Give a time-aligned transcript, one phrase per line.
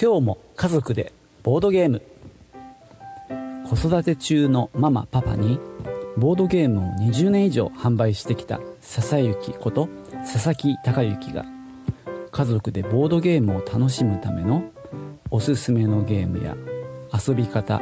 [0.00, 1.12] 今日も家族で
[1.44, 2.02] ボードゲーム
[3.68, 5.60] 子育て中のママパパに
[6.16, 9.88] ボードゲームを20年以上販売してきた笹幸こと
[10.24, 11.44] 佐々木孝之が
[12.32, 14.64] 家族でボードゲームを楽しむための
[15.30, 16.56] おすすめのゲームや
[17.12, 17.80] 遊び方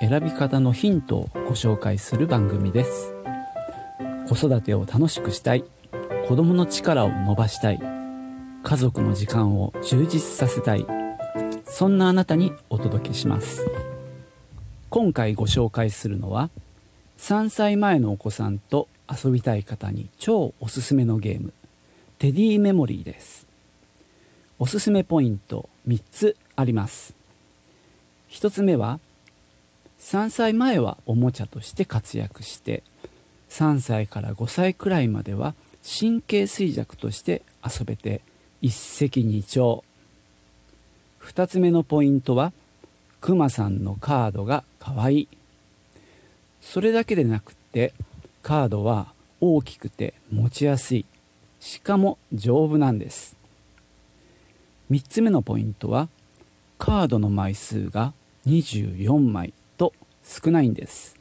[0.00, 3.12] 選び方のヒントをご紹介する番組です。
[4.26, 5.64] 子育てを楽しくしたい
[6.26, 7.80] 子供の力を伸ばしたい
[8.62, 10.99] 家族の時間を充実させたい
[11.72, 13.64] そんなあなたにお届けします。
[14.90, 16.50] 今回ご紹介するのは
[17.18, 21.52] 3歳前のお子さんと遊びたい方に超おすすめのゲーム
[22.18, 23.46] テディメモリーです。
[24.58, 27.14] おすすめポイント3つあります。
[28.30, 28.98] 1つ目は
[30.00, 32.82] 3歳前はおもちゃとして活躍して
[33.48, 38.22] 3歳から5歳くらいまでは神経衰弱として遊べて
[38.60, 39.82] 一石二鳥。
[41.22, 42.52] 2つ目のポイントは
[43.20, 45.20] クマさんのカードがかわい。
[45.20, 45.28] い
[46.60, 47.92] それだけでなくって
[48.42, 51.06] カードは大きくて持ちやすい。
[51.60, 53.36] しかも丈夫なんです。
[54.90, 56.08] 3つ目のポイントは
[56.78, 58.12] カードの枚数が
[58.46, 59.92] 24枚と
[60.24, 61.16] 少ないんです。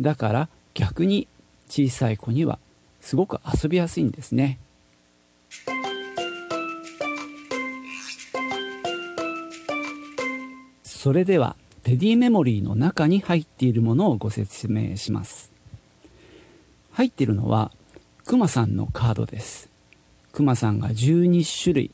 [0.00, 1.28] だから逆に
[1.68, 2.58] 小さい子には
[3.00, 4.58] すごく遊びやすいんですね。
[11.02, 15.50] それではテディメモリーの中に入っているものをご説明します。
[16.92, 17.72] 入っているのは
[18.26, 19.70] クマさんのカードです。
[20.32, 21.90] クマさんが12種類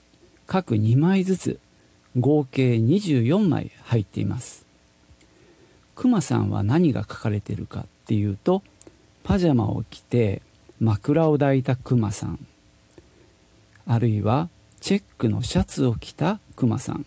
[0.49, 1.61] 各2枚ずつ
[2.19, 4.67] 合計24枚入っています。
[5.95, 8.65] クマさんは何が書かれているかっていうと
[9.23, 10.43] パジャマを着て
[10.81, 12.45] 枕を抱いたクマさん。
[13.87, 14.49] あるいは
[14.81, 17.07] チェックのシャツを着たクマさん。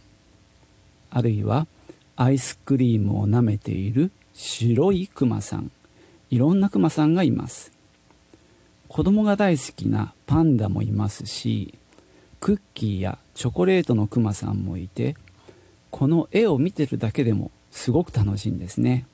[1.12, 1.68] あるいは
[2.22, 5.72] アイスクリームを舐めている白いクマさん。
[6.30, 7.72] いろんなクマさんがいます。
[8.90, 11.76] 子供が大好きなパンダもいますし
[12.42, 15.16] クッキーやチョコレートのクマさんもいて
[15.92, 19.06] この絵を見てるだけでもすごく楽しいんですね。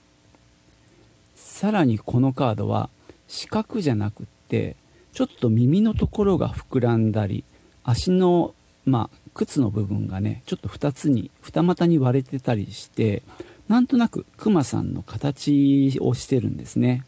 [1.35, 2.89] さらにこのカードは
[3.27, 4.77] 四角じゃなくって
[5.13, 7.43] ちょっと耳のところが膨らんだり
[7.83, 13.23] 足のまあ靴の部分がねちょっと2つに二股に割れてたりして
[13.67, 17.05] なんとなくクマさんの形をしてるんですね。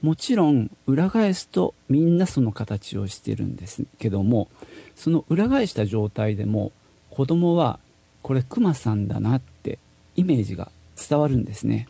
[0.00, 4.48] もちろん裏返すとみんなその形をしてるんですけども
[4.94, 6.70] その裏返した状態でも
[7.10, 7.80] 子供は
[8.22, 9.80] これクマさんだなって
[10.14, 11.88] イメージが伝わるんですね。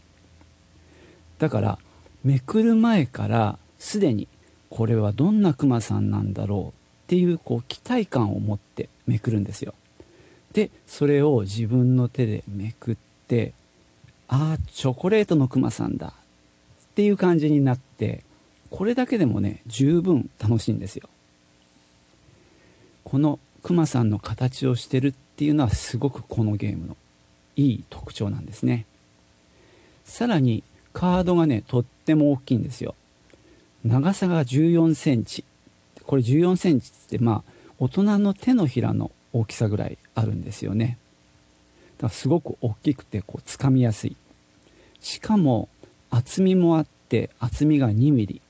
[1.39, 1.79] だから
[2.25, 4.27] めくる前からすでに
[4.71, 6.78] これはどんなクマさんなんだろう
[7.09, 9.73] っていうこう期待感を持ってめくるんですよ。
[10.53, 12.97] でそれを自分の手でめくっ
[13.27, 13.55] て
[14.29, 16.09] ああチョコレートのクマさんだ。
[16.09, 18.25] っていう感じになって
[18.71, 21.09] これだけでもね十分楽しいんですよ。
[23.05, 26.97] このクマさんの形をしてるっていうのはすごくこのゲームの
[27.57, 28.85] いい特徴なんですね。
[30.05, 32.95] さらにカードがねとっても大きいんですよ。
[33.83, 35.45] 長さが14センチ。
[36.09, 40.97] これ14センチってまあ大人の手のひらの大きさぐらいあるんですよね。
[41.99, 44.17] だからすごく大きくてこう掴みやすい。
[45.01, 45.69] しかも
[46.09, 48.41] 厚みもあって厚みが 2mm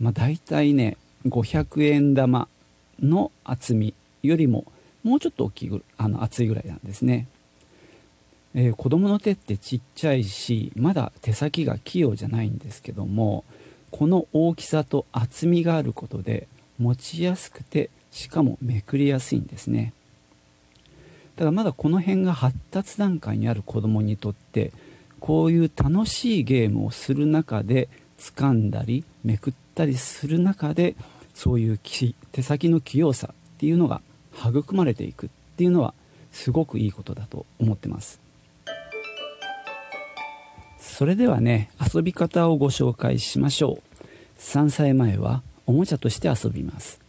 [0.00, 2.48] まあ大体ね500円玉
[3.02, 3.92] の厚み
[4.22, 4.64] よりも
[5.02, 7.28] もうちょっと大きいあの厚いぐらいなんですね、
[8.54, 13.44] えー、子供の手ってちっちゃいしまだ手先が器用じゃないんですけども
[13.90, 16.48] この大きさと厚みがあることで
[16.78, 19.92] 持ちやすくてしかもめくりやすいんですね。
[21.36, 24.72] ただまだこの辺が発達段階にある子供にとって
[25.18, 30.94] こういう楽しいゲームをする中で掴んだりめくったりする中で
[31.34, 31.80] そういう
[32.30, 34.00] 手先の器用さっていうのが
[34.38, 35.94] 育まれていくっていうのは
[36.30, 38.20] すごくいいことだと思ってます。
[40.78, 44.04] それではね遊び方をご紹介しましょう。
[44.38, 47.00] 3歳前はおもちゃとして遊びます。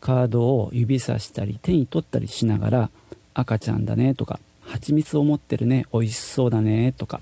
[0.00, 2.90] カードを指さしたり手に取ったりしながら
[3.34, 7.20] 赤ちゃんだねとか蜂蜜を持ってるね美味しそうだねとか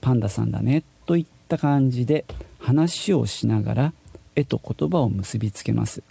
[0.00, 2.24] パンダさんだねといった感じで
[2.58, 3.92] 話をしながら
[4.36, 6.02] 絵と言葉を結びつけます。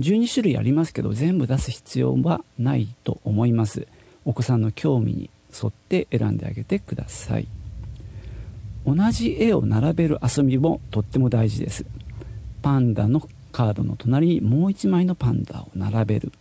[0.00, 3.86] 12種類ありますけど全部出す必要はないと思います。
[4.24, 5.30] お子さんの興味に
[5.60, 7.48] 沿って選んであげてください。
[8.86, 11.84] 同じ絵を並べる遊びもとっても大事です。
[12.62, 13.22] パンダの
[13.52, 16.32] カードの隣にもう1枚のパンダを並べる、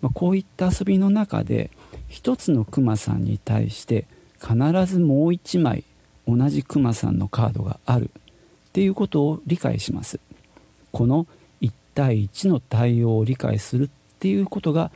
[0.00, 1.70] まあ、こういった遊びの中で
[2.10, 4.06] 1つのクマさんに対して
[4.40, 4.54] 必
[4.86, 5.84] ずもう1枚
[6.26, 8.10] 同じクマさんのカードがある。
[8.10, 10.18] っていうことを理解します。
[10.90, 11.28] この
[11.60, 13.88] 1対1の対応を理解するっ
[14.18, 14.90] ていうことが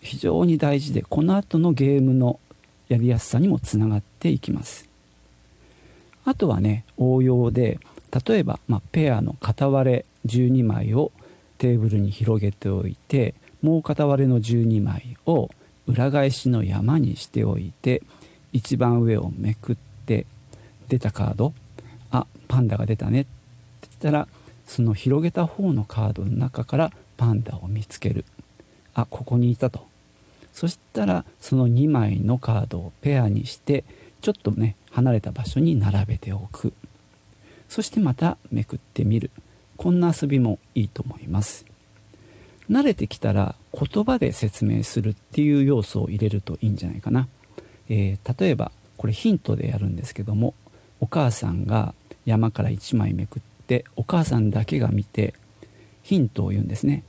[0.00, 2.40] 非常に大事でこの後のゲームの
[2.88, 4.88] やりやすさにもつながっていきます。
[6.24, 7.78] あとはね応用で
[8.26, 11.12] 例えば、まあ、ペアの片割れ12枚を
[11.58, 15.50] テーブルに広げておいてもう片割れの12枚を
[15.86, 18.02] 裏返しの山にしておいて
[18.52, 19.76] 一番上をめくっ
[20.06, 20.26] て
[20.88, 21.52] 出たカード
[22.10, 23.30] あパンダが出たねって
[23.82, 24.28] 言ったら
[24.66, 28.24] その広げた方のカードの中からパンダを見つける
[28.94, 29.88] あここにいたと。
[30.52, 33.84] そしたらその2枚のカードをペアにして
[34.20, 36.72] ちょっとね離れた場所に並べておく。
[37.70, 39.30] そしてまためくってみる。
[39.78, 41.64] こんな遊びもいいと思います。
[42.68, 47.28] 慣れてきたら言葉で説明するっていう要素を入れるといいんじゃないかな、
[47.88, 50.54] えー、例えばこれヒントでやるんですけども
[51.00, 51.94] お母さんが
[52.26, 55.34] 山から1枚めくってお母さんだけが見て
[56.02, 57.02] ヒントを言うんですね。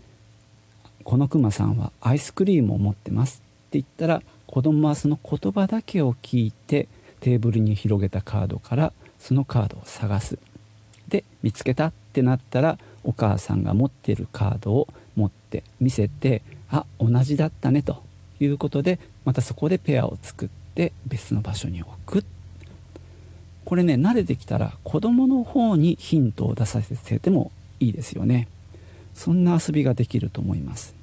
[1.04, 6.88] このクマさんはアイスクリームを持ってますって言ったら子供はその言葉だけを聞いて
[7.20, 10.40] テーブルに広げたカードからそのカードを探す。
[11.12, 16.42] で見つけたってなったらお母さんが持ってるカードを持って見せて
[16.72, 18.02] あ同じだったねと
[18.40, 22.26] いうことでまたそこでペアを作って別の場所に置く。
[23.66, 28.48] これね慣れてきたら子供の方にヒントを出させてもいいですよね。
[29.14, 30.96] そんな遊びができると思います。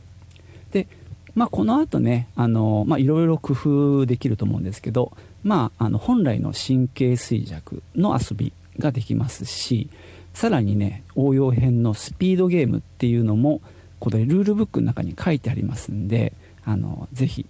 [0.72, 0.86] で
[1.34, 5.12] まあこの後ねあのまあいろいろ工夫できると思うんですけど
[5.44, 9.88] まああの本来の神経衰弱の遊びができますし
[10.34, 13.60] さらにね応用編のスピードゲームっていうのも
[13.98, 16.32] これルールブックの中に書いてありますんで
[16.64, 17.46] あのぜひ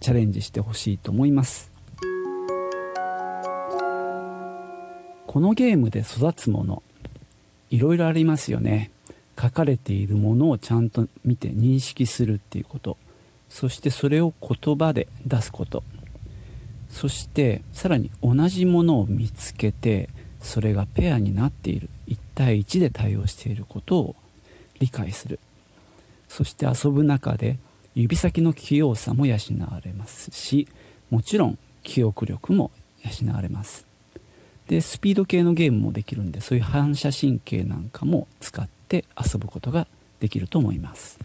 [0.00, 1.70] チャレンジしてほしいと思います。
[5.26, 6.82] このゲームで育つもの
[7.70, 8.90] いろいろありますよね。
[9.40, 12.96] 書かれているものをちゃんと見て認識するっていうこと。
[13.48, 15.84] そしてそれを言葉で出すこと。
[16.88, 20.08] そしてさらに同じものを見つけて
[20.40, 21.88] それがペアになっている。
[22.08, 24.16] 1対1で対応していることを
[24.78, 25.38] 理解する。
[26.28, 27.58] そして遊ぶ中で
[27.94, 29.36] 指先の器用さも養
[29.70, 30.68] われますし
[31.10, 32.70] もちろん記憶力も
[33.02, 33.84] 養われます。
[34.68, 39.88] でスピード系のゲームもできるんでそういう反射神経なんかも使って遊ぶことが
[40.20, 41.18] できると思います。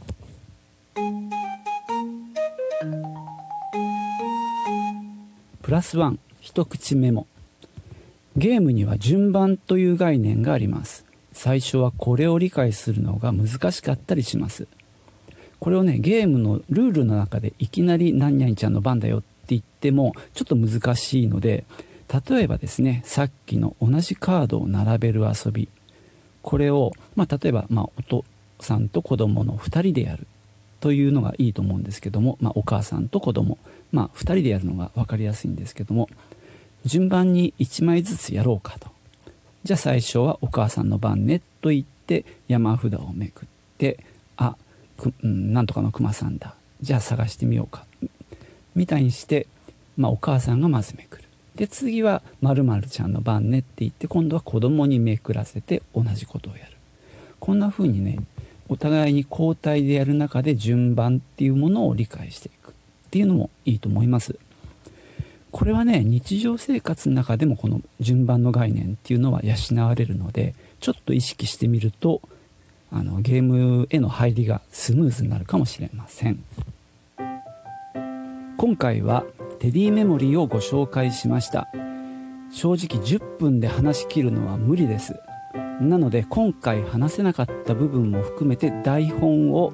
[5.61, 7.27] プラスワン一口メモ。
[8.37, 11.05] ゲームには順番という概念があります。
[11.31, 14.67] 最初はこれを理解するのが難しかったりします。
[15.59, 21.63] これをねゲームのルールの中でいきなり何々ちゃんの番だよって言ってもちょっと難しいので
[22.29, 25.69] 例えばですねさっきの同じカードを並べる遊び。
[26.41, 28.23] これを、まあ、例えば、まあ、お父
[28.59, 30.27] さんと子供の2人でやる。
[30.81, 33.57] というのがいいと思うんですけども、まあ、お母さんと子供、
[33.91, 36.09] まあ、2人でやるのが分かりやすいんですけども
[36.85, 38.89] 順番に1枚ずつやろうかと。
[39.63, 43.47] じゃあ最初はお母さんの番ねと言って山札をめくっ
[43.79, 43.99] て
[44.37, 44.55] あ
[44.97, 46.53] く、うん、なんとかのクマさんだ。
[46.81, 47.85] じゃあ探してみようか。
[48.75, 49.47] みたいにして、
[49.97, 51.23] まあ、お母さんがまずめくる。
[51.55, 56.71] で次はまるちゃんの番ねって言って今度は子供にめくらせて同じことをやる。
[57.39, 58.19] こんな風にね
[58.67, 62.71] お互いに交代でやる中で順番っていうものを理解していく。
[62.71, 62.73] っ
[63.09, 64.37] ていうのもいいと思います。
[65.55, 72.21] これはね日常生活の中でもこの順番の概念っていうのは養われるのでちょっと意識してみると
[72.91, 76.43] あのゲームへの入りがスムーズになるかもしれません。
[78.57, 79.23] 今回は
[79.59, 81.69] テディメモリーをご紹介しました。
[82.51, 85.15] 正直10分で話し切るのは無理です。
[85.79, 89.71] なので今回話せなかった部分も含めて台本を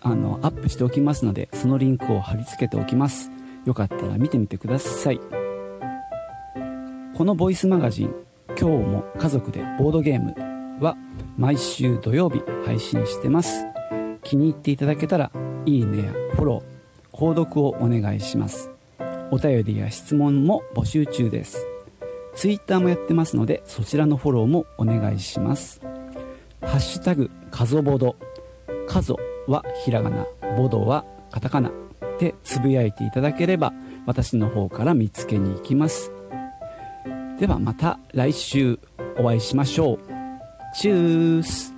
[0.00, 3.30] あのアップしておきますのでそのリンクを貼り付けておきます。
[3.64, 5.20] よかったら見てみてください。
[7.16, 8.14] このボイスマガジン
[8.58, 10.34] 「今日も家族でボードゲーム」
[10.82, 10.96] は
[11.36, 13.66] 毎週土曜日配信してます。
[14.24, 15.30] 気に入っていただけたら
[15.66, 18.70] いいねやフォロー購読をお願いします。
[19.30, 21.66] お便りや質問も募集中です。
[22.34, 25.80] Twitter もやってますのでそちらのフォローもお願いします。
[26.62, 28.16] ハッシュタグカゾボド。
[28.86, 29.16] カゾ
[29.46, 30.26] はひらがな
[30.56, 31.70] ボドはカタカナ。
[32.22, 33.72] てつぶやいていただければ
[34.06, 36.12] 私の方から見つけに行きます。
[37.40, 38.78] ではまた来週
[39.18, 39.98] お会いしましょう。
[40.72, 41.74] チュース。